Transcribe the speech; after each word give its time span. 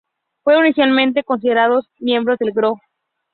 Fueron 0.43 0.65
inicialmente 0.65 1.23
consideradas 1.23 1.85
miembros 1.99 2.39
del 2.39 2.53
Gro. 2.53 2.79